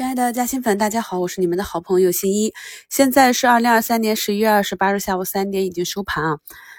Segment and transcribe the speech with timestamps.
[0.00, 2.54] 亲爱的嘉兴粉，大家好，我是你们的好朋友新一。
[2.88, 6.38] 现在是二零二三年十一月二十八日下午三点，已经收盘啊。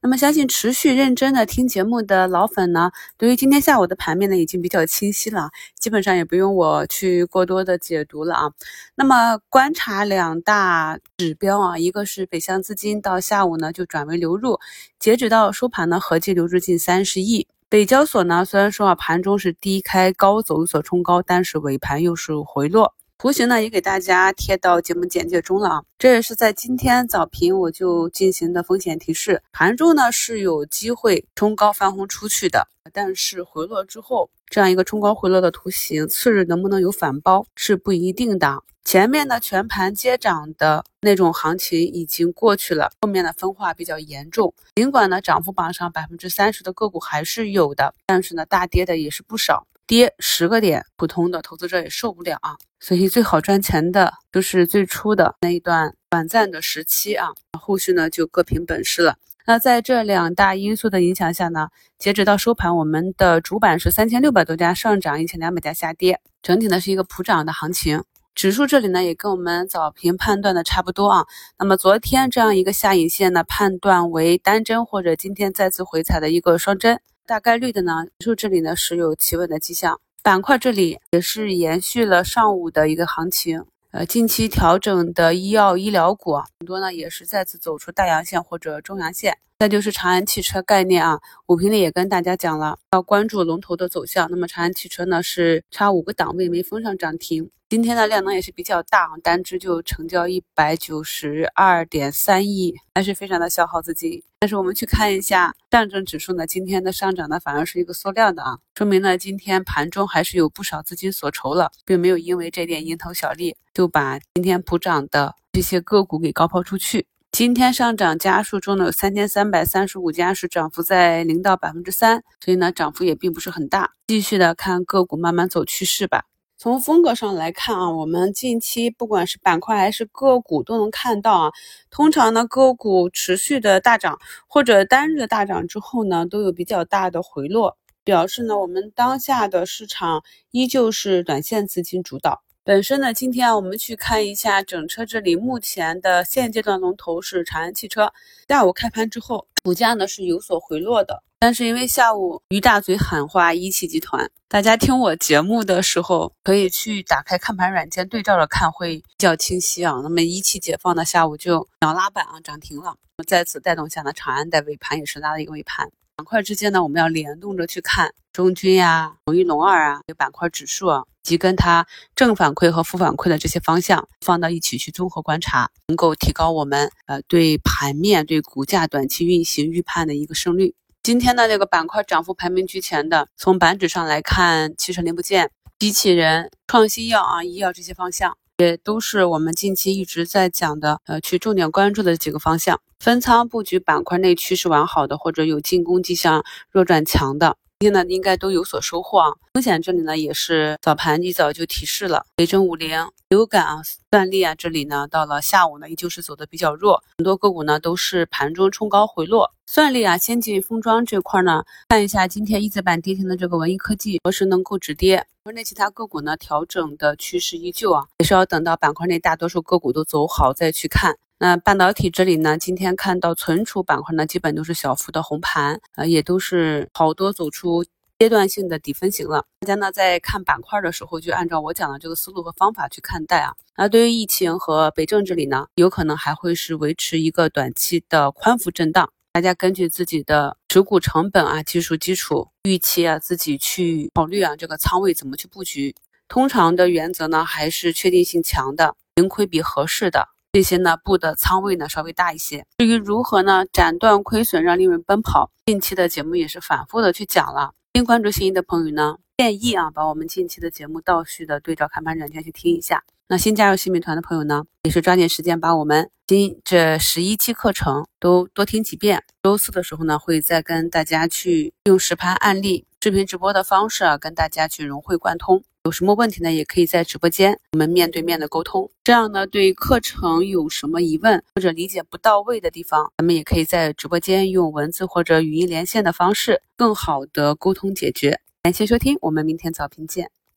[0.00, 8.50] 那么，相信持续认真的听节目的老粉呢，对于今天下午的盘面呢，已经比较清晰了，基本上也不用我去过多的解读了啊。
[8.94, 14.58] 那么，观察两大指标啊，一个是北向资金到下午呢就转为流入，
[14.98, 17.46] 截止到收盘呢，合计流入近三十亿。
[17.68, 22.94] 北交所呢，虽然说啊盘中是低开高走，有所冲高，但是尾盘又是回落。
[23.22, 29.40] 图形呢也给大家贴到节目简介中了啊，这也是在今天早评我就进行的风险提示。
[29.52, 38.64] 盘中呢是有机会冲高翻红出去的，但是回落之后，这样一个冲高回落的图形，次日能不能有反包是不一定的。
[38.84, 44.52] 前面呢全盘接涨的那种行情已经过去了，后面的分化比较严重。
[44.74, 52.56] 尽管呢涨幅榜上百分之三十的个股还是有的，但是呢大跌的也是不少，跌十个点，普通的投资者也受不了啊。
[52.80, 57.28] 所以最好赚钱的就是最初的那一段短暂的时期啊，
[57.60, 59.16] 后续呢就各凭本事了。
[59.46, 61.68] 那在这两大因素的影响下呢，
[61.98, 68.02] 截止到收盘，我们的主板是三千六百多家上涨，一千两百家下跌，整体呢是一个普涨的行情。
[68.34, 71.26] 指数这里呢也跟我们早评判断的差不多啊。
[71.58, 80.00] 那么昨天这样一个下影线呢，判断为单针或者今天再次回踩的一个双针，大概率的呢，指数这里呢是有企稳的迹象。
[80.22, 83.64] 板块这里也是延续了上午的一个行情。
[83.92, 89.38] 呃，近期调整的医药医疗股很多呢，也是再次走出大阳线或者中阳线。
[89.62, 94.28] 再就是长安汽车概念啊，五平里也跟大家讲了，要关注龙头的走向。
[94.28, 97.48] 那么长安汽车呢，是差五个档位没封上涨停。
[97.68, 104.24] 今天的量能也是比较大，单只就成交一百九十二点三亿，还是非常的消耗资金。
[104.40, 117.06] 但是我们去看一下上证指数呢，今天的上涨呢反而是一个缩量的啊，说明呢今天盘中还是有不少资金锁筹了，并没有因为这点蝇头小利就把今天普涨的这些个股给高抛出去。
[117.32, 123.92] 今天上涨家数中呢有三千三百三十五家是涨幅在零到百分之三，所以呢涨幅也并不是很大。
[124.06, 126.24] 继续的看个股慢慢走趋势吧。
[126.58, 131.52] 从风格上来看啊，我们近期不管是板块还是个股都能看到啊，
[131.90, 142.42] 通常呢个股持续的大涨或者单日的大涨之后呢，都有比较大的回落，表示呢我们当下的市场依旧是短线资金主导。
[142.64, 148.12] 本身呢，今天我们去看一下整车这里目前的现阶段龙头是长安汽车，
[148.46, 151.24] 下午开盘之后股价呢是有所回落的。
[151.40, 159.98] 但是因为下午于大嘴喊话一汽集团，大家听我节目的时候可以去打开看盘软件对照着看，会比较清晰啊。
[160.00, 162.94] 那么一汽解放呢，下午就秒拉板啊，涨停了。
[163.26, 165.90] 在此带动下呢，长安在尾盘也是拉了一个尾盘。
[166.14, 180.74] 板块之间呢，我们要联动着去看中军呀、龙一、龙二啊，有板块指数啊，及跟它正反馈和负反馈的这些方向放到一起去综合观察，能够提高我们呃对盘面、对股价短期运行预判的一个胜率。
[181.02, 192.80] 今天的这个板块涨幅排名居前的，从板指上来看，汽车零部件、机器人、创新药啊、医药这些方向，也都是我们近期一直在讲的，呃，去重点关注的几个方向。
[193.00, 197.56] 分仓布局板块内趋势完好的，或者有进攻迹象弱转强的。
[197.82, 199.34] 今天呢，应该都有所收获啊。
[199.54, 209.50] 风险这里呢，也是早盘一早就提示了，北证五零、流感啊、算力啊，这里呢，到了下午呢，依旧是走的比较弱，很多个股呢都是盘中冲高回落。
[209.66, 215.26] 算力啊，先进封装这块呢，看一下今天一字板跌停的这个文艺科技何时能够止跌。
[215.42, 221.16] 国内其他个股呢，调整的趋势依旧啊，也是要等到板块内大多数个股都走好再去看。
[221.42, 227.84] 那半导体这里呢，今天看到存储板块呢，基本都是小幅的红盘，呃，也都是好多走出
[228.16, 229.44] 阶段性的底分型了。
[229.58, 233.56] 大家呢在看板块的时候，就按照我讲的这个思路和方法去看待啊。
[233.76, 239.10] 那对于疫情和北证这里呢，有可能还会是维持一个短期的宽幅震荡。
[239.32, 245.92] 大家根据自己的持股成本啊、技术基础预期啊，自己去考虑啊，这个仓位怎么去布局。
[246.28, 250.28] 通常的原则呢，还是确定性强的，盈亏比合适的。
[250.52, 252.66] 这些呢，布的仓位呢稍微大一些。
[252.76, 257.72] 至于如何呢斩断亏损，让利润奔跑，近期的节目也是反复的去讲了。
[257.94, 263.02] 新关注新一的朋友呢，建议啊把我们近期的节目倒序的对照看盘软件去听一下。
[263.28, 269.24] 那新加入新美团的朋友呢，也是抓紧时间把我们今这十一期课程都多听几遍。
[269.42, 275.64] 周四的时候呢，会再跟大家去用实盘案例、视频直播的方式啊，跟大家去融会贯通。
[275.82, 276.52] 有什么问题呢？
[276.52, 278.88] 也可以在直播间我们面对面的沟通。
[279.02, 288.38] 这样呢，对课程有什么疑问或者理解不到位的地方，咱们也可以在直播间用文字或者语音连线的方式，更好的沟通解决。
[288.62, 290.30] 感谢收听，我们明天早评见。